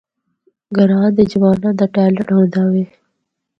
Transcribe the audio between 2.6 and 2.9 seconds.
وے۔